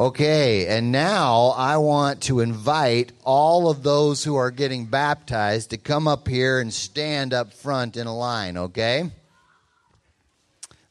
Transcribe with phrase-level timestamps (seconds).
[0.00, 5.76] Okay, and now I want to invite all of those who are getting baptized to
[5.76, 9.08] come up here and stand up front in a line, okay?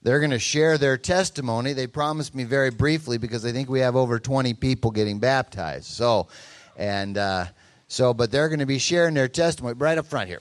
[0.03, 1.73] They're going to share their testimony.
[1.73, 5.87] They promised me very briefly because I think we have over 20 people getting baptized.
[5.87, 6.29] So,
[6.77, 7.47] and uh,
[7.89, 10.39] so, but they're going to be sharing their testimony right up front here.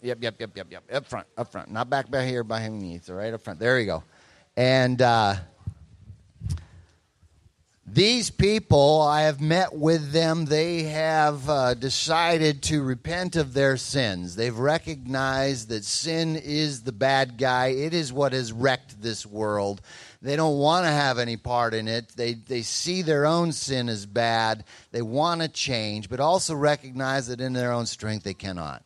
[0.00, 0.84] Yep, yep, yep, yep, yep.
[0.90, 1.70] Up front, up front.
[1.70, 2.98] Not back back here behind me.
[3.02, 3.58] So right up front.
[3.58, 4.02] There you go.
[4.56, 5.36] And uh,
[7.92, 10.44] these people, I have met with them.
[10.44, 14.36] They have uh, decided to repent of their sins.
[14.36, 19.80] They've recognized that sin is the bad guy, it is what has wrecked this world.
[20.22, 22.10] They don't want to have any part in it.
[22.10, 24.64] They, they see their own sin as bad.
[24.92, 28.84] They want to change, but also recognize that in their own strength they cannot.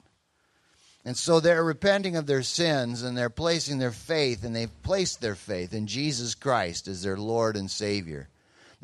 [1.05, 5.21] And so they're repenting of their sins and they're placing their faith, and they've placed
[5.21, 8.29] their faith in Jesus Christ as their Lord and Savior.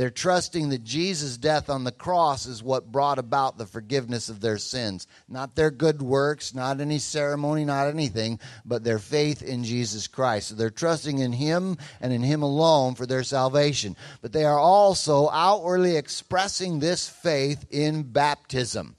[0.00, 4.40] They're trusting that Jesus' death on the cross is what brought about the forgiveness of
[4.40, 5.06] their sins.
[5.28, 10.48] Not their good works, not any ceremony, not anything, but their faith in Jesus Christ.
[10.48, 13.94] So they're trusting in Him and in Him alone for their salvation.
[14.22, 18.96] But they are also outwardly expressing this faith in baptism.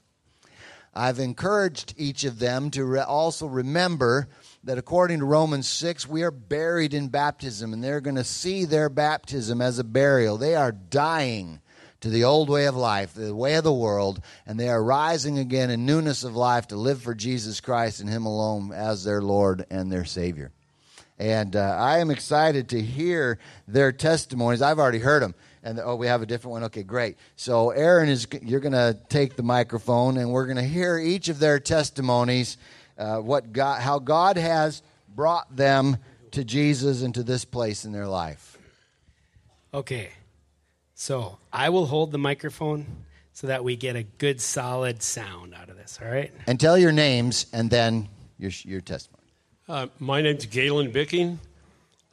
[0.94, 4.28] I've encouraged each of them to re- also remember
[4.64, 8.64] that according to Romans 6, we are buried in baptism, and they're going to see
[8.64, 10.36] their baptism as a burial.
[10.36, 11.60] They are dying
[12.00, 15.38] to the old way of life, the way of the world, and they are rising
[15.38, 19.22] again in newness of life to live for Jesus Christ and Him alone as their
[19.22, 20.52] Lord and their Savior.
[21.18, 23.38] And uh, I am excited to hear
[23.68, 24.62] their testimonies.
[24.62, 25.34] I've already heard them.
[25.62, 26.64] And oh, we have a different one.
[26.64, 27.16] Okay, great.
[27.36, 31.28] So Aaron is you're going to take the microphone, and we're going to hear each
[31.28, 32.56] of their testimonies
[33.02, 35.96] uh, what God, how God has brought them
[36.30, 38.56] to Jesus and to this place in their life.
[39.74, 40.10] Okay,
[40.94, 42.86] so I will hold the microphone
[43.32, 45.98] so that we get a good solid sound out of this.
[46.00, 46.32] All right.
[46.46, 49.22] And tell your names and then your your testimony.
[49.68, 51.40] Uh, my name's Galen Bicking.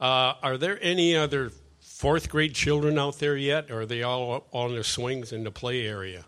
[0.00, 4.46] Uh, are there any other fourth grade children out there yet, or are they all
[4.52, 6.24] on their swings in the play area?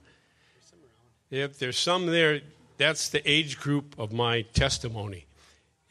[1.30, 2.42] If there's some there,
[2.78, 5.26] that's the age group of my testimony.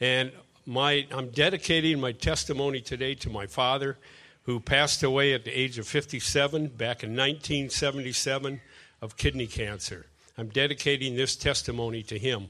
[0.00, 0.32] And
[0.66, 3.98] my, I'm dedicating my testimony today to my father,
[4.44, 8.60] who passed away at the age of 57 back in 1977
[9.00, 10.06] of kidney cancer.
[10.36, 12.48] I'm dedicating this testimony to him.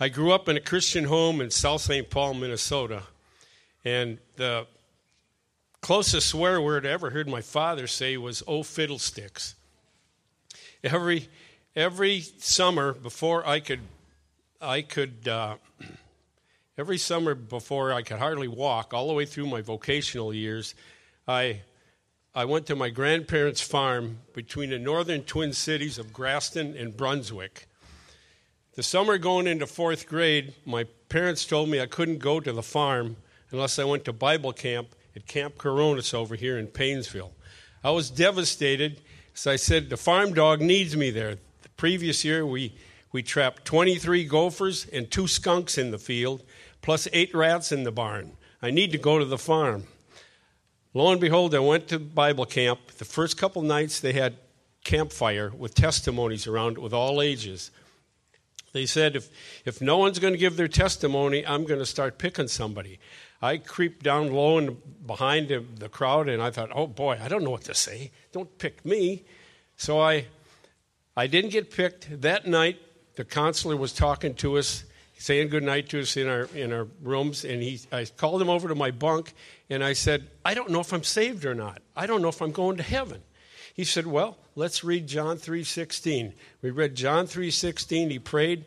[0.00, 2.08] I grew up in a Christian home in South St.
[2.10, 3.02] Paul, Minnesota,
[3.84, 4.66] and the
[5.80, 9.54] closest swear word I ever heard my father say was, oh, fiddlesticks.
[10.82, 11.28] Every,
[11.74, 13.80] every summer before I could,
[14.60, 15.56] I could, uh,
[16.76, 20.74] every summer before I could hardly walk, all the way through my vocational years,
[21.26, 21.62] I,
[22.34, 27.66] I went to my grandparents' farm between the northern Twin Cities of Grasston and Brunswick.
[28.74, 32.62] The summer going into fourth grade, my parents told me I couldn't go to the
[32.62, 33.16] farm
[33.50, 37.32] unless I went to Bible camp at Camp Koronis over here in Paynesville.
[37.84, 39.02] I was devastated,
[39.34, 41.36] so I said, The farm dog needs me there
[41.82, 42.72] previous year, we,
[43.10, 46.44] we trapped 23 gophers and two skunks in the field,
[46.80, 48.36] plus eight rats in the barn.
[48.62, 49.88] I need to go to the farm.
[50.94, 52.78] Lo and behold, I went to Bible camp.
[52.98, 54.36] The first couple nights, they had
[54.84, 57.72] campfire with testimonies around it with all ages.
[58.72, 59.28] They said, if,
[59.64, 63.00] if no one's going to give their testimony, I'm going to start picking somebody.
[63.42, 67.42] I creeped down low and behind the crowd, and I thought, oh boy, I don't
[67.42, 68.12] know what to say.
[68.30, 69.24] Don't pick me.
[69.76, 70.26] So I
[71.16, 72.22] I didn't get picked.
[72.22, 72.78] That night,
[73.16, 74.84] the counselor was talking to us,
[75.18, 78.48] saying good night to us in our, in our rooms, and he, I called him
[78.48, 79.34] over to my bunk,
[79.68, 81.82] and I said, I don't know if I'm saved or not.
[81.94, 83.20] I don't know if I'm going to heaven.
[83.74, 86.32] He said, well, let's read John 3.16.
[86.62, 88.10] We read John 3.16.
[88.10, 88.64] He prayed,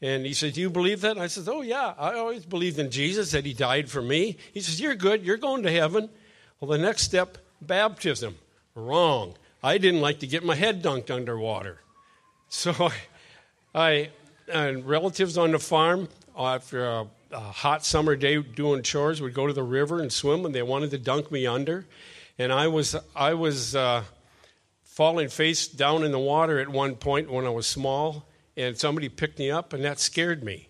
[0.00, 1.12] and he said, do you believe that?
[1.12, 4.36] And I said, oh, yeah, I always believed in Jesus, that he died for me.
[4.54, 5.24] He says, you're good.
[5.24, 6.08] You're going to heaven.
[6.60, 8.36] Well, the next step, baptism.
[8.74, 9.34] Wrong.
[9.62, 11.80] I didn't like to get my head dunked underwater.
[12.48, 12.90] So
[13.74, 14.10] I,
[14.50, 19.46] and relatives on the farm, after a, a, hot summer day doing chores, would go
[19.46, 21.86] to the river and swim, and they wanted to dunk me under.
[22.38, 24.04] And I was, I was uh,
[24.82, 28.24] falling face down in the water at one point when I was small,
[28.56, 30.68] and somebody picked me up, and that scared me.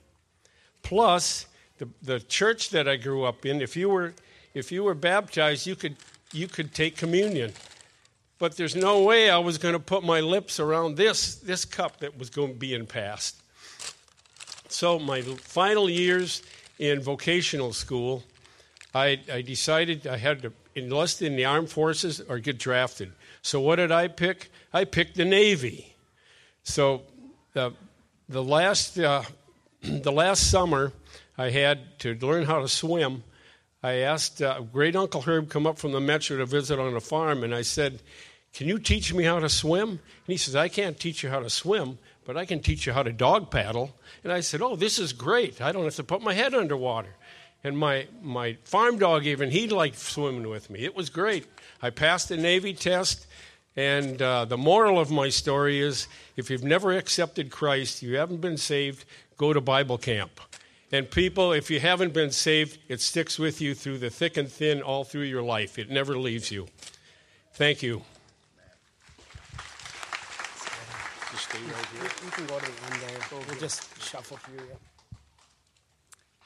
[0.83, 1.47] Plus,
[1.79, 4.15] the, the church that I grew up in, if you were,
[4.53, 5.97] if you were baptized, you could,
[6.33, 7.53] you could take communion
[8.41, 12.01] but there's no way I was going to put my lips around this, this cup
[12.01, 13.37] that was going to be in passed.
[14.69, 16.43] So, my final years
[16.81, 18.25] in vocational school,
[18.95, 23.13] I, I decided I had to enlist in the armed forces or get drafted.
[23.43, 24.51] So what did I pick?
[24.73, 25.95] I picked the Navy.
[26.63, 27.03] So
[27.53, 27.73] the
[28.29, 29.23] the last uh,
[29.83, 30.93] the last summer
[31.39, 33.25] I had to learn how to swim.
[33.83, 37.01] I asked uh, great uncle Herb come up from the metro to visit on a
[37.01, 38.03] farm, and I said,
[38.53, 41.41] "Can you teach me how to swim?" And he says, "I can't teach you how
[41.41, 44.77] to swim, but I can teach you how to dog paddle." And I said, "Oh,
[44.77, 45.61] this is great!
[45.61, 47.17] I don't have to put my head underwater."
[47.63, 50.81] And my, my farm dog, even, he liked swimming with me.
[50.85, 51.47] It was great.
[51.83, 53.27] I passed the Navy test.
[53.77, 58.41] And uh, the moral of my story is if you've never accepted Christ, you haven't
[58.41, 59.05] been saved,
[59.37, 60.41] go to Bible camp.
[60.93, 64.51] And people, if you haven't been saved, it sticks with you through the thick and
[64.51, 65.79] thin all through your life.
[65.79, 66.67] It never leaves you.
[67.55, 68.03] Thank you.
[71.31, 72.11] Just stay right here.
[72.25, 73.41] You can go to the end there.
[73.49, 74.65] We'll just shuffle through.
[74.69, 74.75] Yeah.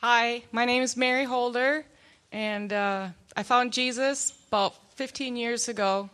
[0.00, 1.84] Hi, my name is Mary Holder,
[2.32, 6.08] and uh, I found Jesus about 15 years ago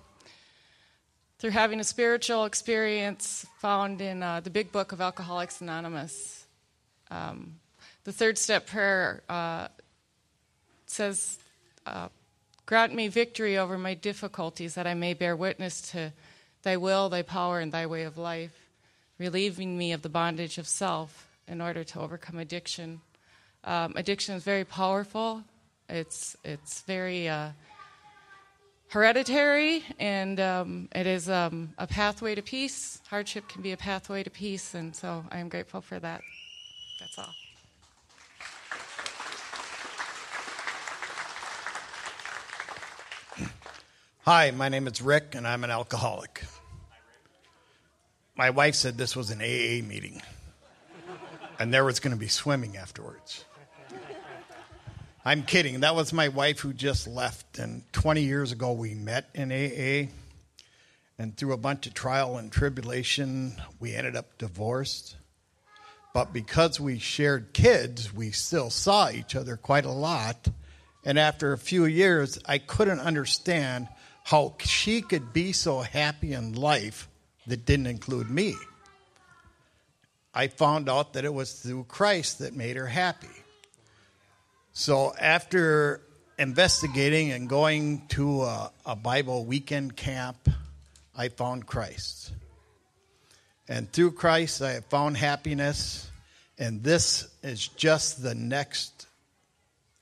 [1.38, 6.44] through having a spiritual experience found in uh, the big book of Alcoholics Anonymous.
[7.10, 7.60] Um,
[8.04, 9.69] the third step prayer uh,
[10.87, 11.38] says,
[11.87, 12.08] uh,
[12.66, 16.12] Grant me victory over my difficulties that I may bear witness to
[16.62, 18.59] thy will, thy power, and thy way of life,
[19.20, 23.02] relieving me of the bondage of self in order to overcome addiction.
[23.64, 25.44] Um, addiction is very powerful.
[25.90, 27.50] It's it's very uh,
[28.88, 33.02] hereditary, and um, it is um, a pathway to peace.
[33.08, 36.23] Hardship can be a pathway to peace, and so I am grateful for that.
[36.99, 37.34] That's all.
[44.25, 46.44] Hi, my name is Rick, and I'm an alcoholic.
[48.40, 50.22] My wife said this was an AA meeting,
[51.58, 53.44] and there was going to be swimming afterwards.
[55.26, 55.81] I'm kidding.
[55.81, 60.10] That was my wife who just left, and 20 years ago we met in AA.
[61.19, 65.16] And through a bunch of trial and tribulation, we ended up divorced.
[66.14, 70.48] But because we shared kids, we still saw each other quite a lot.
[71.04, 73.88] And after a few years, I couldn't understand
[74.25, 77.06] how she could be so happy in life
[77.46, 78.54] that didn't include me.
[80.32, 83.28] I found out that it was through Christ that made her happy.
[84.72, 86.00] So after
[86.38, 90.48] investigating and going to a, a, Bible weekend camp,
[91.16, 92.32] I found Christ.
[93.69, 96.08] And through Christ, I have found happiness.
[96.58, 99.06] And this is just the next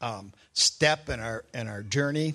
[0.01, 2.35] um, step in our in our journey.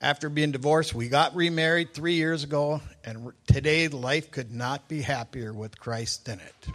[0.00, 5.00] After being divorced, we got remarried three years ago, and today life could not be
[5.00, 6.68] happier with Christ in it.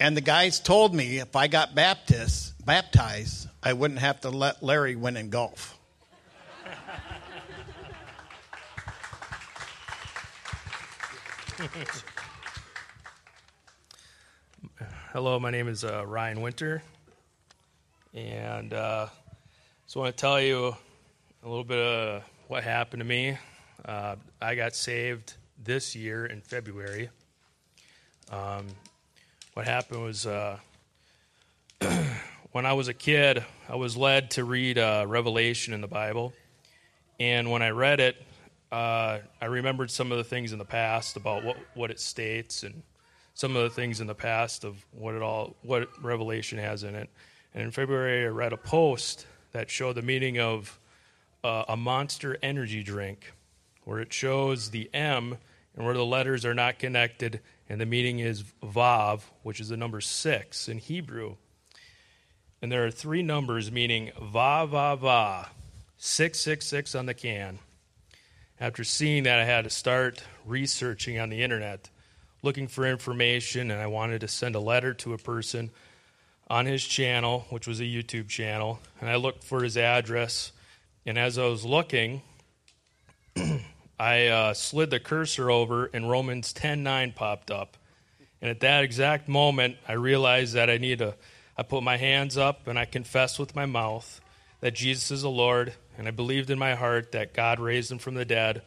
[0.00, 4.62] And the guys told me if I got baptized, baptized, I wouldn't have to let
[4.62, 5.78] Larry win in golf.
[15.16, 16.82] Hello, my name is uh, Ryan Winter,
[18.12, 19.06] and uh,
[19.86, 20.76] just want to tell you
[21.42, 23.38] a little bit of what happened to me.
[23.82, 25.32] Uh, I got saved
[25.64, 27.08] this year in February.
[28.30, 28.66] Um,
[29.54, 30.58] what happened was uh,
[32.52, 36.34] when I was a kid, I was led to read uh, Revelation in the Bible.
[37.18, 38.22] And when I read it,
[38.70, 42.64] uh, I remembered some of the things in the past about what, what it states
[42.64, 42.82] and
[43.36, 46.94] some of the things in the past of what it all what Revelation has in
[46.94, 47.10] it.
[47.54, 50.80] And in February, I read a post that showed the meaning of
[51.44, 53.32] uh, a monster energy drink,
[53.84, 55.36] where it shows the M
[55.76, 59.76] and where the letters are not connected and the meaning is Vav, which is the
[59.76, 61.36] number six in Hebrew.
[62.62, 65.50] And there are three numbers meaning Va, Va, Va,
[65.98, 67.58] 666 on the can.
[68.58, 71.90] After seeing that, I had to start researching on the internet,
[72.42, 75.70] looking for information, and I wanted to send a letter to a person
[76.48, 78.78] on his channel, which was a YouTube channel.
[79.00, 80.52] And I looked for his address,
[81.04, 82.22] and as I was looking,
[83.98, 87.76] I uh, slid the cursor over and Romans 10:9 popped up.
[88.42, 91.14] And at that exact moment, I realized that I need to
[91.58, 94.20] I put my hands up and I confessed with my mouth
[94.60, 97.98] that Jesus is the Lord, and I believed in my heart that God raised him
[97.98, 98.62] from the dead,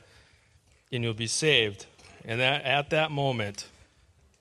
[0.91, 1.85] and you'll be saved.
[2.29, 3.67] And that, at that moment,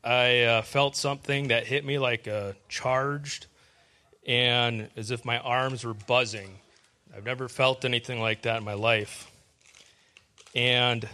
[0.04, 3.47] I uh, felt something that hit me like a charged,
[4.26, 6.59] and as if my arms were buzzing.
[7.16, 9.30] I've never felt anything like that in my life.
[10.54, 11.09] And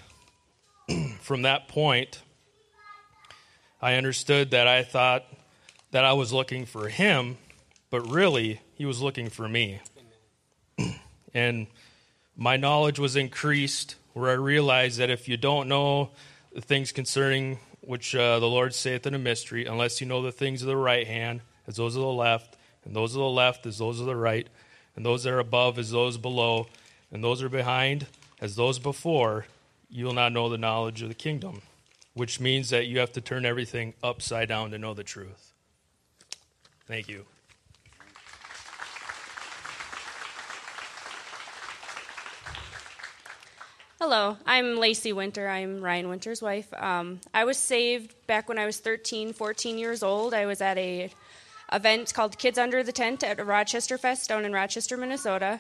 [1.21, 2.21] from that point,
[3.81, 5.25] I understood that I thought
[5.93, 7.37] that I was looking for him,
[7.89, 9.79] but really, he was looking for me.
[11.35, 11.69] and
[12.37, 16.11] my knowledge was increased where I realized that if you don't know
[16.55, 20.33] the things concerning which uh, the Lord saith in a mystery, unless you know the
[20.33, 23.67] things of the right hand, as those of the left, and those of the left
[23.67, 24.47] as those of the right,
[24.97, 26.69] and those that are above as those below,
[27.11, 28.07] and those are behind
[28.41, 29.47] as those before,
[29.91, 31.63] you will not know the knowledge of the kingdom,
[32.15, 35.53] which means that you have to turn everything upside down to know the truth.
[36.87, 37.27] Thank you.
[44.07, 45.49] Hello, I'm Lacey Winter.
[45.49, 46.71] I'm Ryan Winter's wife.
[46.75, 50.35] Um, I was saved back when I was 13, 14 years old.
[50.35, 51.11] I was at a
[51.73, 55.59] event called Kids Under the Tent at Rochester Fest down in Rochester, Minnesota.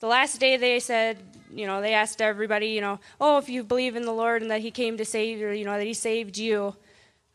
[0.00, 1.18] The last day they said,
[1.52, 4.50] you know, they asked everybody, you know, oh, if you believe in the Lord and
[4.50, 6.74] that He came to save you, you know, that He saved you,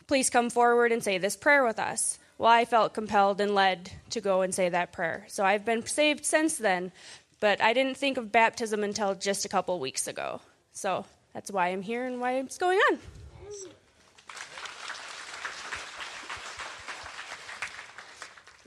[0.08, 2.18] please come forward and say this prayer with us.
[2.40, 5.28] Well, I felt compelled and led to go and say that prayer.
[5.28, 6.94] So I've been saved since then,
[7.40, 10.42] but I didn't think of baptism until just a couple weeks ago.
[10.78, 13.00] So that's why I'm here and why it's going on.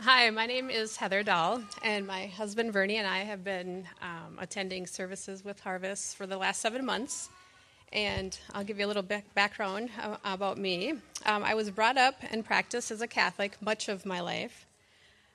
[0.00, 4.38] Hi, my name is Heather Dahl, and my husband Vernie and I have been um,
[4.40, 7.28] attending services with Harvest for the last seven months.
[7.92, 9.90] And I'll give you a little bit background
[10.24, 10.94] about me.
[11.26, 14.66] Um, I was brought up and practiced as a Catholic much of my life.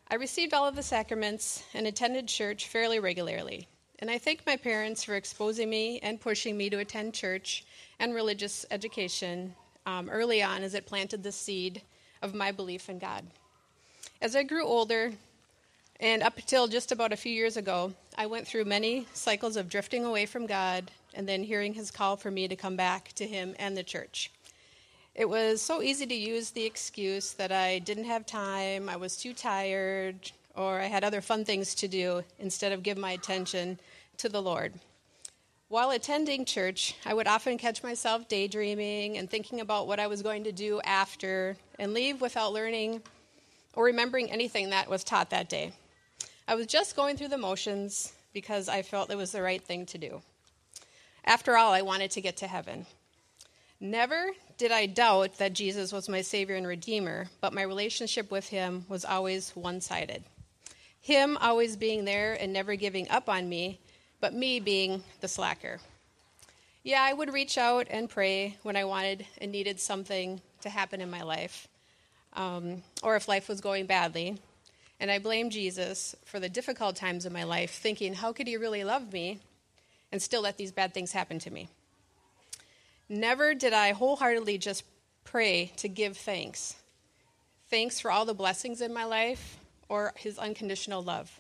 [0.10, 3.70] I received all of the sacraments and attended church fairly regularly.
[4.00, 7.64] And I thank my parents for exposing me and pushing me to attend church
[8.00, 11.82] and religious education um, early on as it planted the seed
[12.22, 13.26] of my belief in God.
[14.22, 15.14] As I grew older,
[16.00, 19.70] and up until just about a few years ago, I went through many cycles of
[19.70, 23.26] drifting away from God and then hearing his call for me to come back to
[23.26, 24.30] him and the church.
[25.14, 29.16] It was so easy to use the excuse that I didn't have time, I was
[29.16, 33.80] too tired, or I had other fun things to do instead of give my attention
[34.18, 34.74] to the Lord.
[35.68, 40.22] While attending church, I would often catch myself daydreaming and thinking about what I was
[40.22, 43.02] going to do after and leave without learning
[43.74, 45.74] or remembering anything that was taught that day.
[46.48, 49.86] I was just going through the motions because I felt it was the right thing
[49.88, 50.22] to do.
[51.26, 52.86] After all, I wanted to get to heaven.
[53.80, 58.48] Never did I doubt that Jesus was my Savior and Redeemer, but my relationship with
[58.48, 60.24] Him was always one sided.
[61.06, 63.80] Him always being there and never giving up on me,
[64.22, 65.78] but me being the slacker.
[66.82, 71.02] Yeah, I would reach out and pray when I wanted and needed something to happen
[71.02, 71.68] in my life,
[72.34, 74.40] um, or if life was going badly.
[75.00, 78.58] And I blamed Jesus for the difficult times in my life, thinking, how could He
[78.58, 79.42] really love me
[80.12, 81.70] and still let these bad things happen to me?
[83.08, 84.84] Never did I wholeheartedly just
[85.24, 86.78] pray to give thanks.
[87.70, 91.40] Thanks for all the blessings in my life or his unconditional love.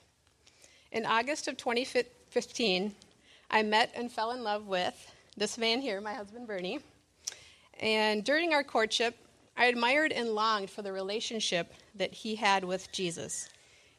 [0.91, 2.95] In August of 2015,
[3.51, 6.79] I met and fell in love with this man here, my husband Vernie.
[7.79, 9.17] And during our courtship,
[9.57, 13.49] I admired and longed for the relationship that he had with Jesus.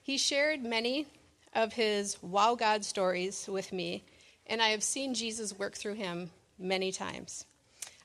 [0.03, 1.07] He shared many
[1.55, 4.05] of his wow God stories with me,
[4.47, 7.47] and I have seen Jesus work through him many times.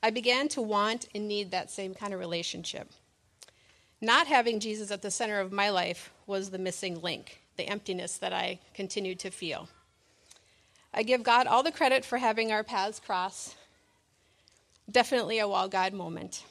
[0.02, 2.90] I began to want and need that same kind of relationship.
[4.04, 8.18] Not having Jesus at the center of my life was the missing link, the emptiness
[8.18, 9.70] that I continued to feel.
[10.92, 13.56] I give God all the credit for having our paths cross.
[14.90, 16.44] Definitely a wow God moment.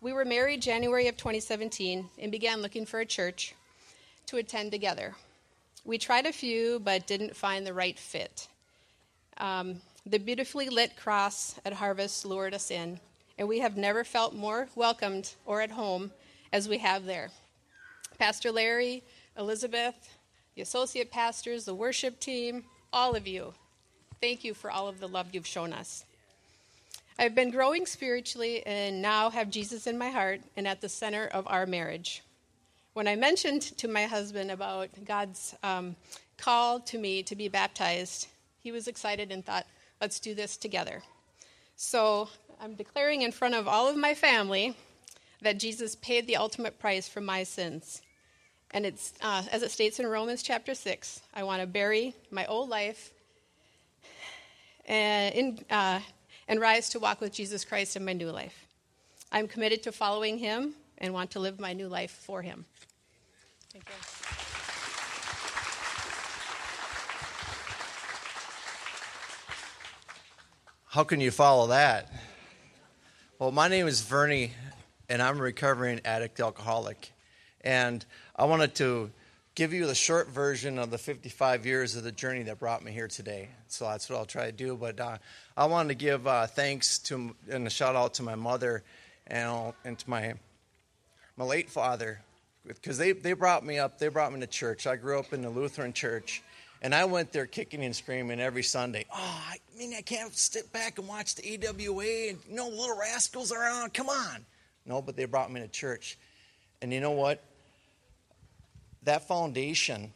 [0.00, 3.54] We were married January of 2017 and began looking for a church
[4.26, 5.14] to attend together.
[5.84, 8.48] We tried a few but didn't find the right fit.
[9.38, 12.98] Um, the beautifully lit cross at Harvest lured us in,
[13.38, 16.10] and we have never felt more welcomed or at home
[16.52, 17.30] as we have there.
[18.18, 19.02] Pastor Larry,
[19.36, 20.16] Elizabeth,
[20.54, 23.54] the associate pastors, the worship team, all of you,
[24.20, 26.04] thank you for all of the love you've shown us.
[27.18, 31.26] I've been growing spiritually and now have Jesus in my heart and at the center
[31.26, 32.22] of our marriage.
[32.94, 35.96] When I mentioned to my husband about God's um,
[36.36, 38.28] call to me to be baptized,
[38.58, 39.66] he was excited and thought,
[40.00, 41.02] Let's do this together.
[41.76, 44.74] So I'm declaring in front of all of my family
[45.42, 48.02] that Jesus paid the ultimate price for my sins.
[48.72, 52.46] And it's, uh, as it states in Romans chapter 6, I want to bury my
[52.46, 53.12] old life
[54.86, 56.00] and, in, uh,
[56.46, 58.66] and rise to walk with Jesus Christ in my new life.
[59.32, 62.64] I'm committed to following him and want to live my new life for him.
[63.72, 64.40] Thank you.
[70.90, 72.12] How can you follow that?
[73.38, 74.52] Well, my name is Vernie,
[75.10, 77.12] and I'm a recovering addict alcoholic.
[77.62, 79.10] And I wanted to
[79.56, 82.92] give you the short version of the 55 years of the journey that brought me
[82.92, 83.48] here today.
[83.66, 84.76] So that's what I'll try to do.
[84.76, 85.18] But uh,
[85.56, 88.84] I wanted to give uh, thanks to and a shout out to my mother
[89.26, 90.34] and, and to my
[91.36, 92.20] my late father
[92.64, 93.98] because they, they brought me up.
[93.98, 94.86] They brought me to church.
[94.86, 96.42] I grew up in the Lutheran church.
[96.82, 99.04] And I went there kicking and screaming every Sunday.
[99.12, 102.98] Oh, I mean, I can't sit back and watch the AWA and, you know, little
[102.98, 103.92] rascals around.
[103.92, 104.46] Come on.
[104.90, 106.18] No, but they brought me to church.
[106.82, 107.40] And you know what?
[109.04, 110.12] That foundation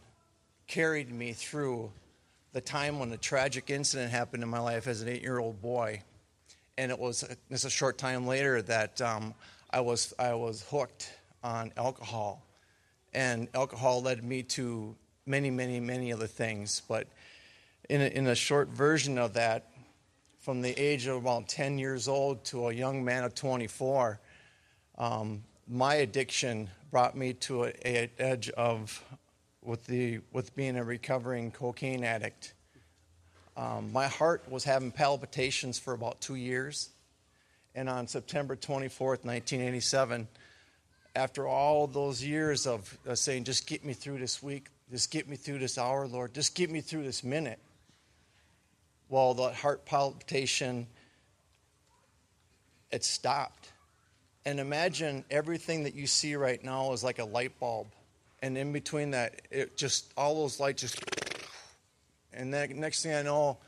[0.66, 1.92] carried me through
[2.52, 5.62] the time when a tragic incident happened in my life as an eight year old
[5.62, 6.02] boy.
[6.76, 9.34] And it was just a short time later that um,
[9.70, 11.08] I, was, I was hooked
[11.44, 12.42] on alcohol.
[13.12, 16.82] And alcohol led me to many, many, many other things.
[16.88, 17.06] But
[17.88, 19.70] in a, in a short version of that,
[20.40, 24.18] from the age of about 10 years old to a young man of 24,
[24.98, 29.02] um, my addiction brought me to an edge of
[29.62, 32.54] with the with being a recovering cocaine addict.
[33.56, 36.90] Um, my heart was having palpitations for about two years,
[37.74, 40.28] and on September 24th, 1987,
[41.14, 45.28] after all those years of uh, saying, "Just get me through this week, just get
[45.28, 46.34] me through this hour, Lord.
[46.34, 47.58] Just get me through this minute.
[49.08, 50.86] Well, the heart palpitation,
[52.90, 53.63] it stopped.
[54.46, 57.86] And imagine everything that you see right now is like a light bulb.
[58.42, 61.02] And in between that, it just, all those lights just,
[62.32, 63.58] and then next thing I know,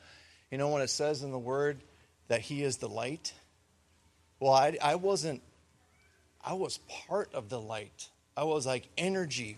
[0.50, 1.80] you know, when it says in the word
[2.28, 3.32] that He is the light,
[4.38, 5.42] well, I, I wasn't,
[6.44, 6.78] I was
[7.08, 8.08] part of the light.
[8.36, 9.56] I was like energy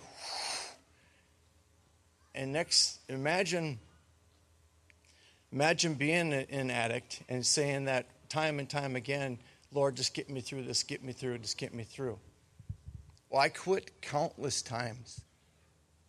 [2.38, 3.80] and next, imagine,
[5.50, 9.38] imagine being an addict and saying that time and time again,
[9.72, 12.18] Lord, just get me through this, get me through, just get me through.
[13.30, 15.20] Well, I quit countless times.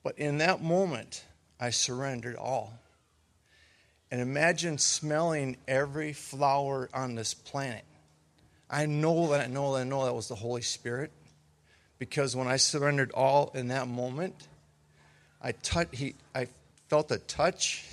[0.04, 1.26] But in that moment,
[1.60, 2.74] I surrendered all.
[4.12, 7.84] And imagine smelling every flower on this planet.
[8.70, 11.12] I know that I know that I know that was the Holy Spirit.
[12.00, 14.48] Because when I surrendered all in that moment,
[15.42, 16.48] I touch, he, I
[16.88, 17.86] felt a touch,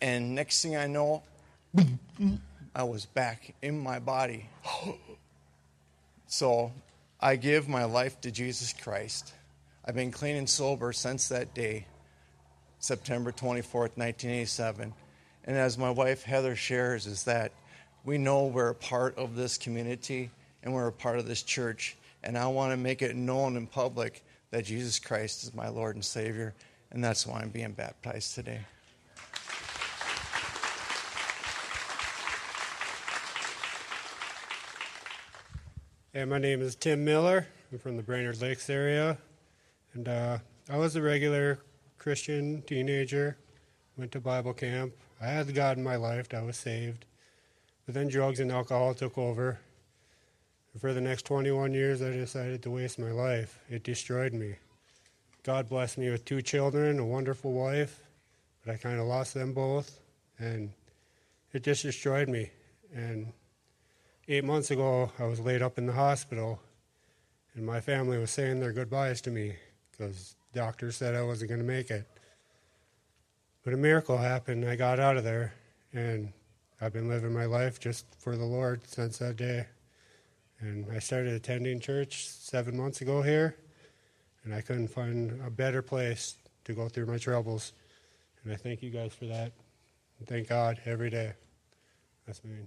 [0.00, 1.22] and next thing I know,
[2.74, 4.48] I was back in my body.
[6.26, 6.72] So
[7.20, 9.34] I give my life to Jesus Christ.
[9.84, 11.84] I've been clean and sober since that day,
[12.78, 14.94] September 24th, 1987.
[15.44, 17.52] And as my wife Heather shares, is that
[18.06, 20.30] we know we're a part of this community
[20.62, 21.98] and we're a part of this church.
[22.24, 25.96] And I want to make it known in public that Jesus Christ is my Lord
[25.96, 26.54] and Savior,
[26.92, 28.60] and that's why I'm being baptized today.
[36.14, 37.46] Hey, my name is Tim Miller.
[37.72, 39.16] I'm from the Brainerd Lakes area,
[39.94, 41.60] and uh, I was a regular
[41.96, 43.38] Christian teenager.
[43.96, 44.92] Went to Bible camp.
[45.22, 46.26] I had God in my life.
[46.34, 47.06] I was saved,
[47.86, 49.58] but then drugs and alcohol took over,
[50.74, 53.58] And for the next 21 years, I decided to waste my life.
[53.70, 54.56] It destroyed me.
[55.44, 58.00] God blessed me with two children, a wonderful wife,
[58.62, 59.98] but I kind of lost them both,
[60.38, 60.72] and
[61.54, 62.50] it just destroyed me.
[62.94, 63.32] And
[64.28, 66.60] eight months ago, I was laid up in the hospital,
[67.54, 69.56] and my family was saying their goodbyes to me
[69.90, 72.06] because doctors said I wasn't going to make it.
[73.64, 74.64] But a miracle happened.
[74.64, 75.54] I got out of there,
[75.92, 76.32] and
[76.80, 79.66] I've been living my life just for the Lord since that day.
[80.60, 83.56] And I started attending church seven months ago here,
[84.44, 87.72] and I couldn't find a better place to go through my troubles.
[88.42, 89.52] And I thank you guys for that.
[90.18, 91.32] And thank God every day.
[92.26, 92.66] That's me.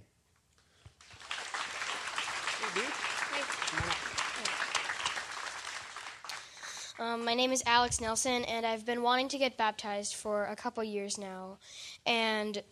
[6.98, 10.56] Um, my name is Alex Nelson, and I've been wanting to get baptized for a
[10.56, 11.58] couple years now.
[12.06, 12.62] And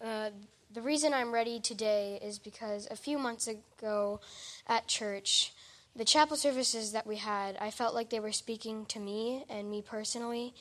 [0.00, 0.30] uh,
[0.72, 4.20] the reason I'm ready today is because a few months ago
[4.68, 5.52] at church,
[5.96, 9.68] the chapel services that we had, I felt like they were speaking to me and
[9.68, 10.54] me personally,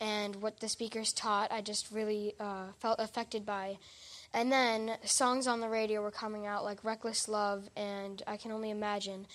[0.00, 3.78] and what the speakers taught, I just really uh, felt affected by.
[4.34, 8.50] And then songs on the radio were coming out like Reckless Love and I Can
[8.50, 9.28] Only Imagine.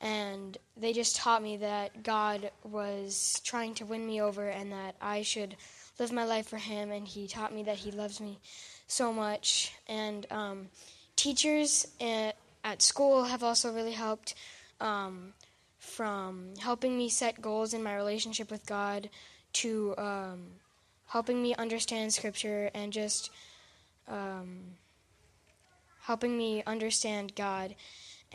[0.00, 4.94] And they just taught me that God was trying to win me over and that
[5.00, 5.56] I should
[5.98, 6.90] live my life for Him.
[6.90, 8.38] And He taught me that He loves me
[8.86, 9.72] so much.
[9.88, 10.68] And um,
[11.16, 14.34] teachers at, at, school have also really helped
[14.80, 15.32] um,
[15.78, 19.08] from helping me set goals in my relationship with God
[19.54, 20.46] to um,
[21.06, 23.30] helping me understand Scripture and just
[24.08, 24.58] um,
[26.02, 27.74] helping me understand God.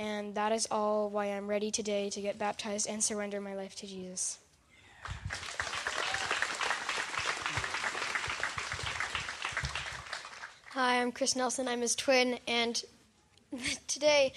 [0.02, 3.76] And that is all why I'm ready today to get baptized and surrender my life
[3.76, 4.40] to Jesus.
[10.72, 11.68] Hi, I'm Chris Nelson.
[11.68, 12.84] I'm his twin, and
[13.86, 14.34] today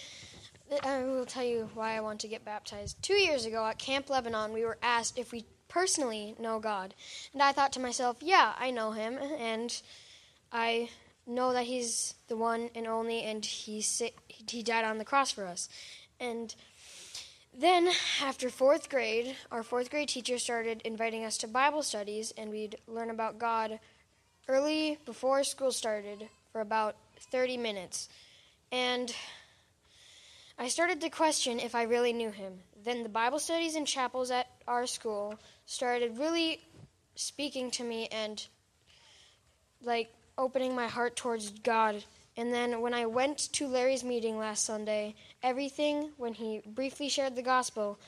[0.83, 3.03] I will tell you why I want to get baptized.
[3.03, 6.93] Two years ago at Camp Lebanon, we were asked if we personally know God.
[7.33, 9.81] And I thought to myself, yeah, I know him, and
[10.53, 10.91] I
[11.27, 13.85] know that he's the one and only, and he,
[14.29, 15.69] he died on the cross for us.
[16.21, 16.55] And
[17.57, 17.89] then,
[18.23, 22.77] after fourth grade, our fourth grade teacher started inviting us to Bible studies, and we'd
[22.87, 23.79] learn about God
[24.49, 26.97] early before school started for about
[27.31, 28.09] 30 minutes.
[28.73, 29.15] And
[30.59, 32.61] I started to question if I really knew him.
[32.85, 36.61] Then the Bible studies and chapels at our school started really
[37.15, 38.45] speaking to me and
[39.83, 42.05] like opening my heart towards God.
[42.37, 47.37] And then when I went to Larry's meeting last Sunday, everything when he briefly shared
[47.37, 47.99] the gospel,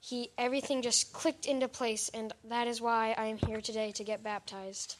[0.00, 4.04] he everything just clicked into place and that is why I am here today to
[4.04, 4.96] get baptized.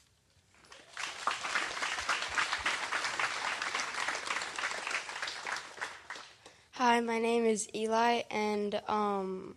[6.72, 9.54] Hi, my name is Eli, and um,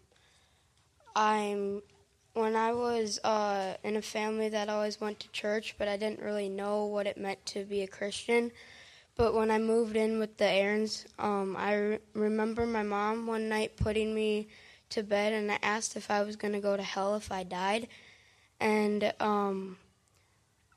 [1.16, 1.82] I'm
[2.34, 6.20] when I was uh, in a family that always went to church, but I didn't
[6.20, 8.52] really know what it meant to be a Christian.
[9.16, 13.48] But when I moved in with the Aarons, um, I re- remember my mom one
[13.48, 14.48] night putting me
[14.90, 17.44] to bed, and I asked if I was going to go to hell if I
[17.44, 17.88] died.
[18.60, 19.78] And um,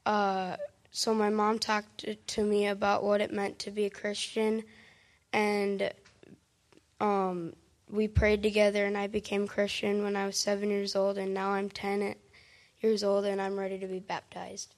[0.04, 0.56] uh,
[0.90, 4.62] so my mom talked to me about what it meant to be a Christian,
[5.32, 5.90] and
[7.00, 7.54] um,
[7.90, 11.50] we prayed together, and I became Christian when I was seven years old, and now
[11.50, 12.14] I'm 10
[12.80, 14.74] years old, and I'm ready to be baptized.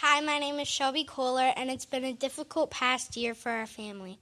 [0.00, 3.66] Hi, my name is Shelby Kohler, and it's been a difficult past year for our
[3.66, 4.18] family.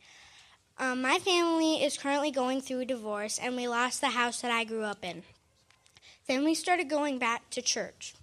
[0.79, 4.51] Um, my family is currently going through a divorce, and we lost the house that
[4.51, 5.22] I grew up in.
[6.29, 8.14] Then we started going back to church.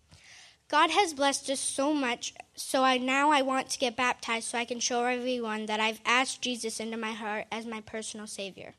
[0.67, 4.58] God has blessed us so much, so I now I want to get baptized so
[4.58, 8.76] I can show everyone that I've asked Jesus into my heart as my personal savior.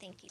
[0.00, 0.30] Thank you.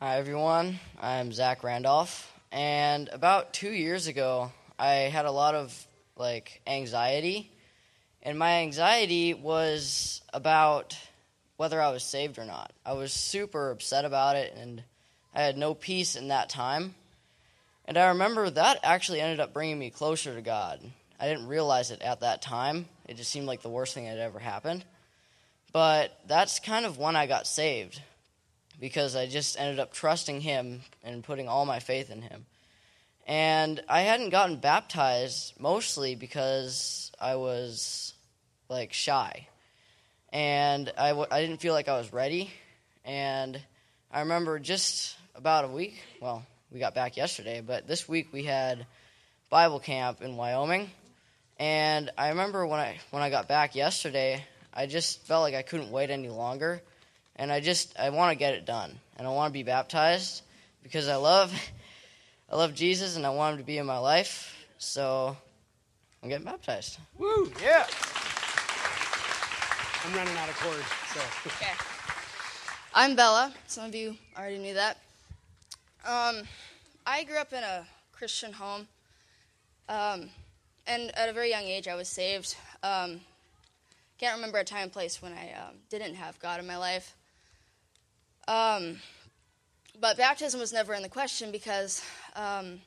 [0.00, 5.86] Hi everyone, I'm Zach Randolph, and about two years ago, I had a lot of
[6.16, 7.50] like anxiety,
[8.22, 10.98] and my anxiety was about
[11.56, 12.72] whether I was saved or not.
[12.84, 14.82] I was super upset about it, and
[15.34, 16.94] I had no peace in that time.
[17.86, 20.80] And I remember that actually ended up bringing me closer to God.
[21.18, 22.86] I didn't realize it at that time.
[23.08, 24.84] It just seemed like the worst thing that ever happened.
[25.72, 28.00] But that's kind of when I got saved
[28.80, 32.46] because I just ended up trusting Him and putting all my faith in Him.
[33.26, 38.14] And I hadn't gotten baptized mostly because I was
[38.68, 39.48] like shy.
[40.32, 42.50] And I w- I didn't feel like I was ready.
[43.04, 43.60] And
[44.12, 46.00] I remember just about a week.
[46.20, 48.86] Well, we got back yesterday, but this week we had
[49.50, 50.90] Bible camp in Wyoming.
[51.58, 55.62] And I remember when I when I got back yesterday, I just felt like I
[55.62, 56.82] couldn't wait any longer,
[57.36, 60.42] and I just I want to get it done, and I want to be baptized
[60.82, 61.52] because I love
[62.50, 64.66] I love Jesus and I want him to be in my life.
[64.78, 65.36] So
[66.22, 66.98] I'm getting baptized.
[67.18, 67.52] Woo!
[67.62, 67.86] Yeah.
[70.04, 71.20] I'm running out of cords, so.
[71.46, 71.72] Okay.
[72.92, 73.54] I'm Bella.
[73.66, 74.98] Some of you already knew that.
[76.06, 76.42] Um,
[77.06, 78.86] I grew up in a Christian home,
[79.88, 80.28] um,
[80.86, 82.56] and at a very young age, I was saved.
[82.82, 83.22] Um,
[84.18, 87.16] can't remember a time and place when I um, didn't have God in my life.
[88.46, 88.98] Um,
[89.98, 92.04] but baptism was never in the question because
[92.36, 92.82] um,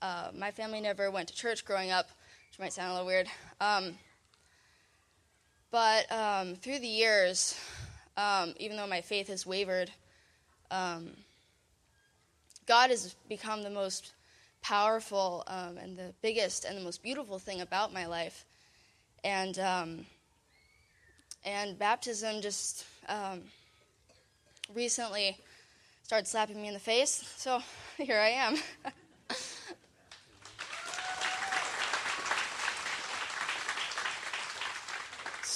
[0.00, 2.08] uh, my family never went to church growing up,
[2.50, 3.28] which might sound a little weird.
[5.70, 6.06] But
[6.62, 7.54] through the years,
[8.56, 9.90] even though my faith has wavered,
[12.66, 14.12] God has become the most
[14.62, 18.44] powerful um, and the biggest and the most beautiful thing about my life.
[19.24, 20.06] And um,
[21.44, 23.42] and baptism just um,
[24.74, 25.36] recently
[26.02, 27.32] started slapping me in the face.
[27.36, 27.60] So
[27.96, 28.56] here I am.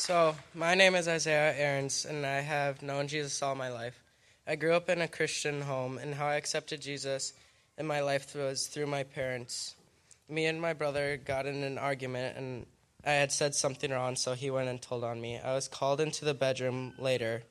[0.06, 4.05] So, my name is Isaiah Aarons, and I have known Jesus all my life.
[4.48, 7.32] I grew up in a Christian home, and how I accepted Jesus
[7.76, 9.74] in my life was through my parents.
[10.28, 12.66] Me and my brother got in an argument, and
[13.04, 15.40] I had said something wrong, so he went and told on me.
[15.40, 17.42] I was called into the bedroom later,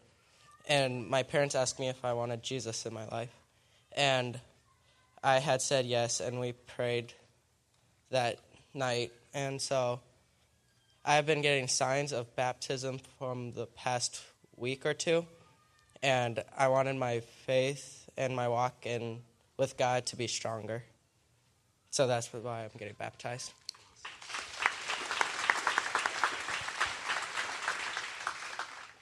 [0.69, 3.35] and my parents asked me if I wanted Jesus in my life.
[3.91, 4.39] And
[5.21, 7.13] I had said yes, and we prayed
[8.09, 8.39] that
[8.73, 9.11] night.
[9.33, 9.99] And so
[11.03, 14.21] I've been getting signs of baptism from the past
[14.55, 15.25] week or two,
[16.05, 19.21] and I wanted my faith and my walk in
[19.57, 20.83] with God to be stronger.
[21.89, 23.51] So that's why I'm getting baptized.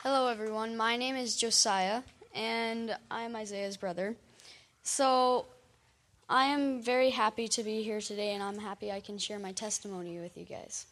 [0.02, 0.78] Hello, everyone.
[0.78, 4.16] My name is Josiah, and I'm Isaiah's brother.
[4.84, 5.46] So,
[6.30, 9.52] I am very happy to be here today, and I'm happy I can share my
[9.52, 10.86] testimony with you guys.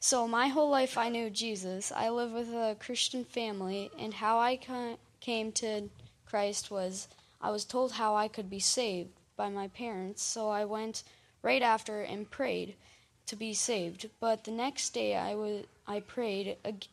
[0.00, 1.92] So, my whole life I knew Jesus.
[1.94, 4.56] I live with a Christian family, and how I
[5.22, 5.88] came to
[6.26, 7.08] Christ was
[7.40, 11.02] I was told how I could be saved by my parents, so I went
[11.42, 12.74] right after and prayed
[13.26, 14.10] to be saved.
[14.20, 16.88] But the next day I was I prayed ag-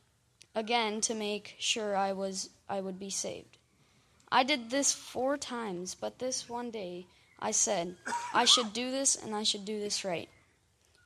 [0.56, 3.58] again to make sure I was I would be saved.
[4.32, 7.08] I did this 4 times, but this one day
[7.40, 7.96] I said,
[8.34, 10.30] I should do this and I should do this right.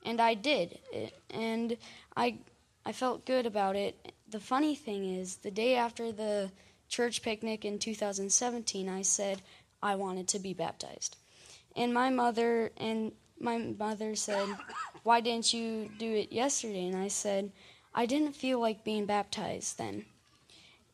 [0.04, 0.78] And I did.
[0.92, 1.78] It, And
[2.16, 2.38] I
[2.84, 4.12] I felt good about it.
[4.28, 6.50] The funny thing is, the day after the
[6.88, 9.42] church picnic in 2017, I said
[9.82, 11.16] I wanted to be baptized.
[11.76, 14.48] And my mother and my mother said,
[15.02, 17.52] "Why didn't you do it yesterday?" And I said,
[17.94, 20.06] "I didn't feel like being baptized then."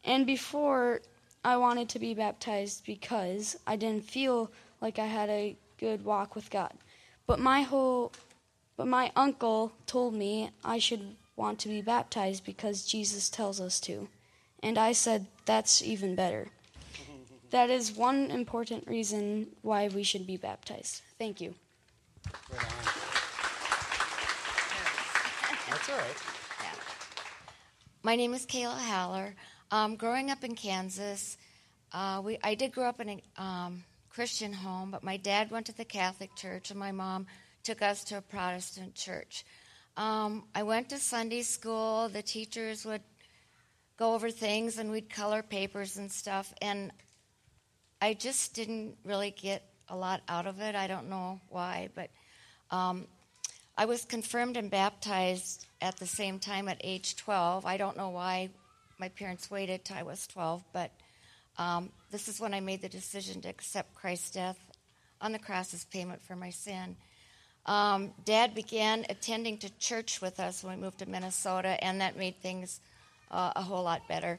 [0.04, 1.02] And before
[1.44, 4.50] I wanted to be baptized because I didn't feel
[4.80, 6.74] like I had a good walk with God.
[7.26, 8.12] But my whole
[8.76, 13.78] but my uncle told me I should want to be baptized because Jesus tells us
[13.80, 14.08] to.
[14.62, 16.48] And I said that's even better.
[17.50, 21.02] That is one important reason why we should be baptized.
[21.18, 21.54] Thank you.
[25.68, 26.16] That's all right.
[26.60, 26.72] Yeah.
[28.02, 29.34] My name is Kayla Haller.
[29.72, 31.36] Um, growing up in Kansas,
[31.92, 35.66] uh, we, I did grow up in a um, Christian home, but my dad went
[35.66, 37.26] to the Catholic church and my mom
[37.64, 39.44] took us to a Protestant church.
[39.96, 42.08] Um, I went to Sunday school.
[42.08, 43.02] The teachers would
[44.00, 46.54] go over things and we'd color papers and stuff.
[46.62, 46.90] And
[48.00, 50.74] I just didn't really get a lot out of it.
[50.74, 52.08] I don't know why, but
[52.70, 53.06] um,
[53.76, 57.66] I was confirmed and baptized at the same time at age 12.
[57.66, 58.48] I don't know why
[58.98, 60.90] my parents waited till I was 12, but
[61.58, 64.58] um, this is when I made the decision to accept Christ's death
[65.20, 66.96] on the cross as payment for my sin.
[67.66, 72.16] Um, Dad began attending to church with us when we moved to Minnesota, and that
[72.16, 72.80] made things
[73.30, 74.38] uh, a whole lot better.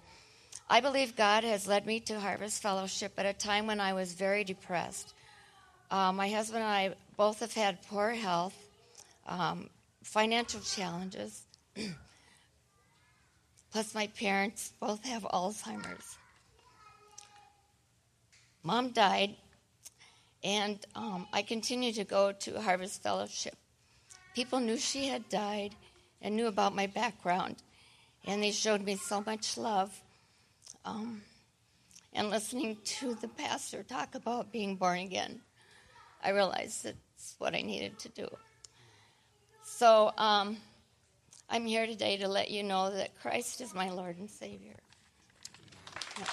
[0.70, 4.14] I believe God has led me to Harvest Fellowship at a time when I was
[4.14, 5.14] very depressed.
[5.90, 8.56] Uh, my husband and I both have had poor health,
[9.28, 9.70] um,
[10.04, 11.44] financial challenges,
[13.72, 16.18] plus, my parents both have Alzheimer's.
[18.64, 19.36] Mom died,
[20.44, 23.56] and um, I continued to go to Harvest Fellowship.
[24.36, 25.76] People knew she had died
[26.22, 27.58] and knew about my background,
[28.26, 30.02] and they showed me so much love.
[30.86, 31.22] Um,
[32.14, 35.42] and listening to the pastor talk about being born again,
[36.24, 38.28] I realized that's what I needed to do.
[39.64, 40.58] So um,
[41.50, 44.76] I'm here today to let you know that Christ is my Lord and Savior.
[46.20, 46.26] Yeah.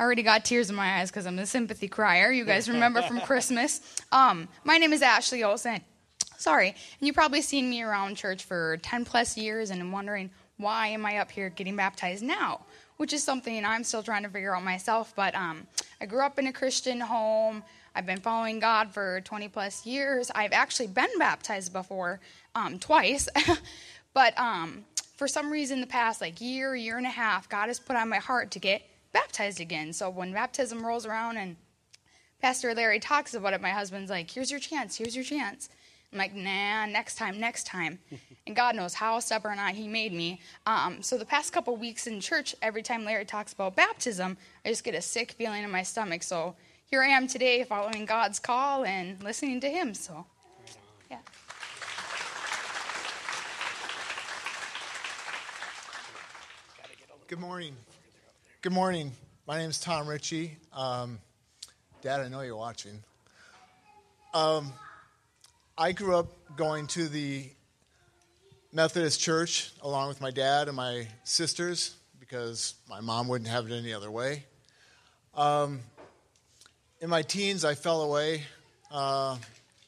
[0.00, 2.32] I already got tears in my eyes because I'm a sympathy crier.
[2.32, 3.82] You guys remember from Christmas.
[4.10, 5.82] Um, my name is Ashley Olsen.
[6.38, 10.30] Sorry, and you've probably seen me around church for 10 plus years and I'm wondering
[10.56, 12.64] why am I up here getting baptized now?
[12.96, 15.12] Which is something I'm still trying to figure out myself.
[15.14, 15.66] But um,
[16.00, 17.62] I grew up in a Christian home.
[17.94, 20.30] I've been following God for 20 plus years.
[20.34, 22.20] I've actually been baptized before,
[22.54, 23.28] um, twice.
[24.14, 24.86] but um,
[25.18, 28.08] for some reason, the past like year, year and a half, God has put on
[28.08, 28.80] my heart to get
[29.12, 29.92] baptized again.
[29.92, 31.56] So when baptism rolls around and
[32.40, 34.96] Pastor Larry talks about it, my husband's like, "Here's your chance.
[34.96, 35.68] Here's your chance."
[36.12, 37.98] I'm like, "Nah, next time, next time."
[38.46, 40.40] and God knows how stubborn I He made me.
[40.66, 44.70] Um, so the past couple weeks in church, every time Larry talks about baptism, I
[44.70, 46.22] just get a sick feeling in my stomach.
[46.22, 49.94] So here I am today, following God's call and listening to Him.
[49.94, 50.24] So,
[51.10, 51.18] yeah.
[57.28, 57.76] Good morning.
[58.62, 59.12] Good morning.
[59.46, 60.54] My name is Tom Ritchie.
[60.74, 61.18] Um,
[62.02, 63.02] Dad, I know you're watching.
[64.34, 64.74] Um,
[65.78, 66.26] I grew up
[66.58, 67.48] going to the
[68.70, 73.74] Methodist church along with my dad and my sisters because my mom wouldn't have it
[73.74, 74.44] any other way.
[75.34, 75.80] Um,
[77.00, 78.42] in my teens, I fell away
[78.90, 79.38] uh,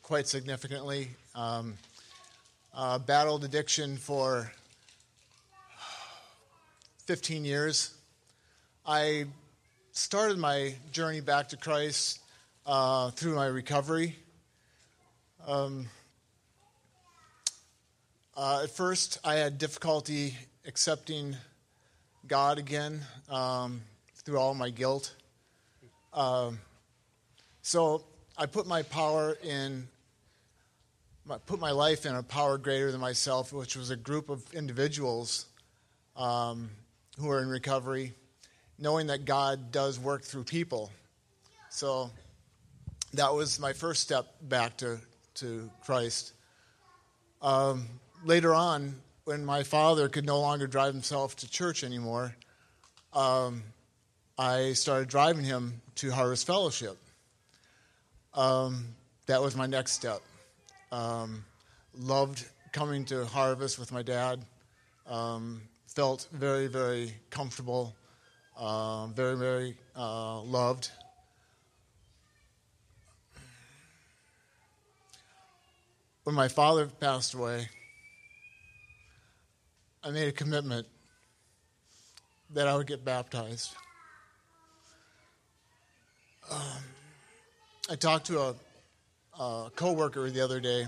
[0.02, 1.10] quite significantly.
[1.34, 1.74] Um,
[2.74, 4.50] uh, battled addiction for
[7.04, 7.90] 15 years.
[8.84, 9.26] I
[9.92, 12.18] started my journey back to Christ
[12.66, 14.16] uh, through my recovery.
[15.46, 15.86] Um,
[18.36, 21.36] uh, at first, I had difficulty accepting
[22.26, 23.82] God again um,
[24.16, 25.14] through all my guilt.
[26.12, 26.58] Um,
[27.60, 28.02] so
[28.36, 29.86] I put my power in,
[31.24, 34.42] my, put my life in a power greater than myself, which was a group of
[34.52, 35.46] individuals
[36.16, 36.70] um,
[37.16, 38.14] who are in recovery,
[38.78, 40.90] knowing that God does work through people.
[41.70, 42.10] So
[43.14, 44.98] that was my first step back to,
[45.34, 46.32] to Christ.
[47.40, 47.86] Um,
[48.24, 52.34] later on, when my father could no longer drive himself to church anymore,
[53.12, 53.62] um,
[54.38, 56.96] I started driving him to Harvest Fellowship.
[58.34, 58.86] Um,
[59.26, 60.20] that was my next step.
[60.90, 61.44] Um,
[61.94, 64.44] loved coming to Harvest with my dad.
[65.06, 67.94] Um, felt very, very comfortable,
[68.56, 70.90] uh, very, very uh, loved.
[76.24, 77.68] When my father passed away,
[80.04, 80.86] I made a commitment
[82.50, 83.74] that I would get baptized.
[86.50, 86.60] Um,
[87.90, 88.54] I talked to a,
[89.40, 90.86] a coworker the other day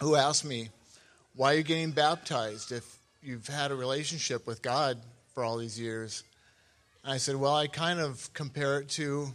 [0.00, 0.70] who asked me,
[1.34, 4.98] "Why are you getting baptized if you've had a relationship with God
[5.34, 6.22] for all these years?"
[7.04, 9.32] And I said, "Well, I kind of compare it to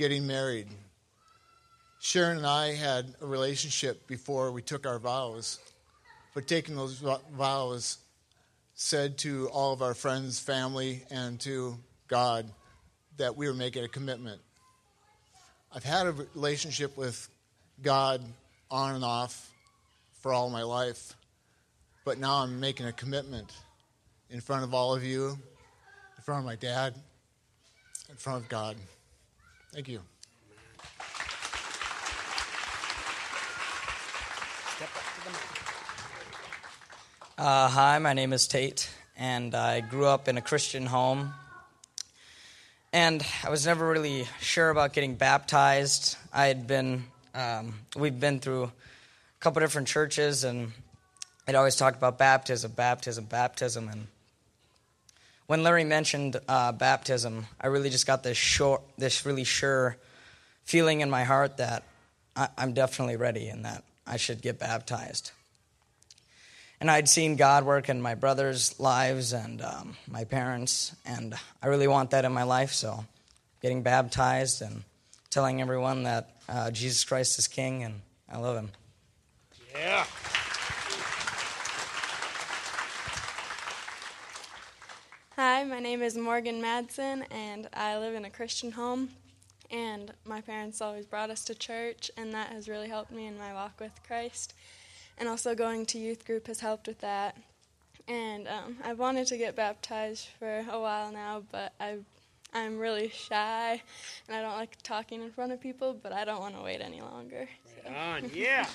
[0.00, 0.66] getting married.
[2.00, 5.58] Sharon and I had a relationship before we took our vows,
[6.32, 7.04] but taking those
[7.36, 7.98] vows
[8.72, 12.50] said to all of our friends, family, and to God
[13.18, 14.40] that we were making a commitment.
[15.70, 17.28] I've had a relationship with
[17.82, 18.24] God
[18.70, 19.52] on and off
[20.20, 21.14] for all my life,
[22.06, 23.52] but now I'm making a commitment
[24.30, 25.38] in front of all of you,
[26.20, 26.94] in front of my dad,
[28.10, 28.76] in front of God.
[29.72, 30.02] Thank you.
[37.38, 41.32] Uh, hi, my name is Tate, and I grew up in a Christian home.
[42.92, 46.18] And I was never really sure about getting baptized.
[46.34, 47.04] I had been,
[47.34, 48.70] um, we've been through a
[49.40, 50.72] couple different churches, and
[51.48, 53.88] I'd always talked about baptism, baptism, baptism.
[53.88, 54.06] And
[55.50, 59.96] when Larry mentioned uh, baptism, I really just got this short, this really sure
[60.62, 61.82] feeling in my heart that
[62.36, 65.32] I, I'm definitely ready and that I should get baptized
[66.80, 71.66] and I'd seen God work in my brothers' lives and um, my parents, and I
[71.66, 72.72] really want that in my life.
[72.72, 73.04] So,
[73.60, 74.84] getting baptized and
[75.30, 78.70] telling everyone that uh, Jesus Christ is King and I love Him.
[79.74, 80.06] Yeah.
[85.42, 89.08] Hi, my name is Morgan Madsen, and I live in a Christian home.
[89.70, 93.38] And my parents always brought us to church, and that has really helped me in
[93.38, 94.52] my walk with Christ
[95.16, 97.38] and also going to youth group has helped with that.
[98.06, 101.96] And um, I've wanted to get baptized for a while now, but I,
[102.52, 103.80] I'm really shy,
[104.28, 105.96] and I don't like talking in front of people.
[106.02, 107.48] But I don't want to wait any longer.
[107.86, 108.66] Right on, yeah.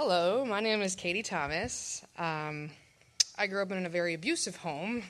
[0.00, 2.04] Hello, my name is Katie Thomas.
[2.16, 2.70] Um,
[3.36, 5.02] I grew up in a very abusive home.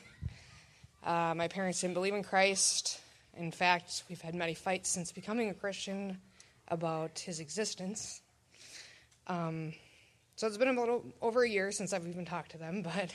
[1.05, 2.99] Uh, my parents didn't believe in Christ.
[3.37, 6.19] In fact, we've had many fights since becoming a Christian
[6.69, 8.23] about his existence.
[9.27, 9.75] Um,
[10.37, 12.83] so it's been a little over a year since I've even talked to them.
[12.95, 13.15] But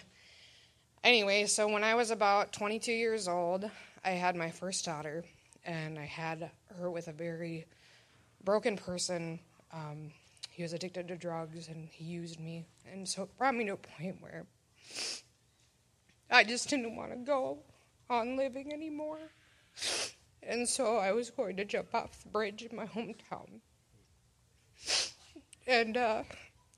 [1.04, 3.68] anyway, so when I was about 22 years old,
[4.06, 5.24] I had my first daughter,
[5.66, 7.66] and I had her with a very
[8.44, 9.40] broken person.
[9.74, 10.12] Um,
[10.54, 12.68] he was addicted to drugs and he used me.
[12.92, 14.46] And so it brought me to a point where
[16.30, 17.58] I just didn't want to go
[18.08, 19.18] on living anymore.
[20.44, 23.62] And so I was going to jump off the bridge in my hometown.
[25.66, 26.22] And uh,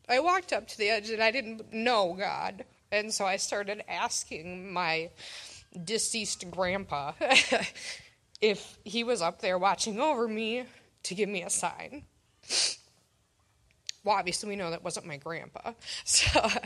[0.08, 2.64] I walked up to the edge and I didn't know God.
[2.94, 5.10] And so I started asking my
[5.84, 7.12] deceased grandpa
[8.40, 10.64] if he was up there watching over me
[11.04, 12.06] to give me a sign.
[14.06, 15.74] Well, obviously, we know that wasn't my grandpa.
[16.06, 16.60] So uh,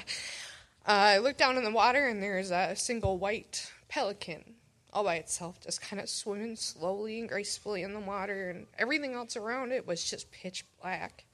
[0.86, 4.56] I looked down in the water and there's a single white pelican
[4.92, 9.14] all by itself, just kind of swimming slowly and gracefully in the water, and everything
[9.14, 11.26] else around it was just pitch black.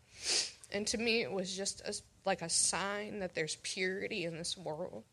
[0.71, 1.93] And to me, it was just a,
[2.25, 5.03] like a sign that there's purity in this world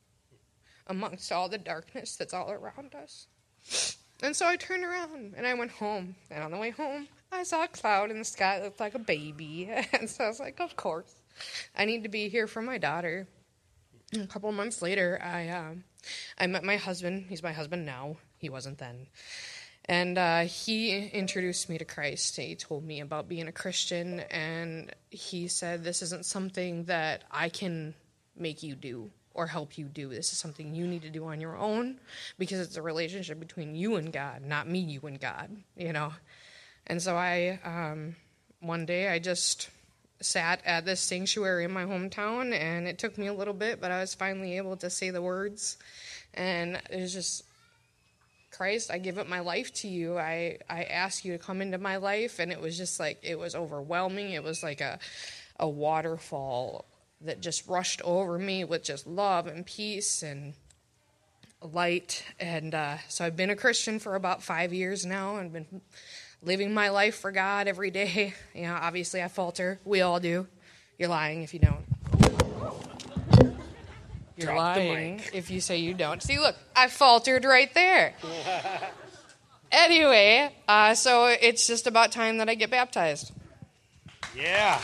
[0.88, 3.28] amongst all the darkness that's all around us.
[4.22, 6.16] And so I turned around and I went home.
[6.30, 8.94] And on the way home, I saw a cloud in the sky that looked like
[8.94, 9.70] a baby.
[9.92, 11.14] And so I was like, of course,
[11.76, 13.26] I need to be here for my daughter.
[14.14, 15.84] a couple of months later, I um,
[16.38, 17.26] I met my husband.
[17.28, 18.16] He's my husband now.
[18.38, 19.06] He wasn't then.
[19.86, 22.36] And uh, he introduced me to Christ.
[22.36, 27.48] He told me about being a Christian, and he said, This isn't something that I
[27.48, 27.94] can
[28.36, 30.08] make you do or help you do.
[30.08, 31.98] This is something you need to do on your own
[32.38, 36.12] because it's a relationship between you and God, not me, you and God, you know?
[36.86, 38.16] And so I, um,
[38.60, 39.70] one day, I just
[40.20, 43.90] sat at this sanctuary in my hometown, and it took me a little bit, but
[43.90, 45.76] I was finally able to say the words.
[46.34, 47.44] And it was just,
[48.50, 50.18] Christ, I give up my life to you.
[50.18, 52.38] I, I ask you to come into my life.
[52.38, 54.30] And it was just like, it was overwhelming.
[54.30, 54.98] It was like a,
[55.58, 56.84] a waterfall
[57.22, 60.54] that just rushed over me with just love and peace and
[61.62, 62.24] light.
[62.40, 65.80] And uh, so I've been a Christian for about five years now and been
[66.42, 68.34] living my life for God every day.
[68.54, 69.80] You know, obviously I falter.
[69.84, 70.46] We all do.
[70.98, 71.84] You're lying if you don't.
[74.36, 76.22] You're Drop lying if you say you don't.
[76.22, 78.14] See, look, I faltered right there.
[79.72, 83.32] anyway, uh, so it's just about time that I get baptized.
[84.36, 84.80] Yeah.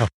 [0.00, 0.08] Oh,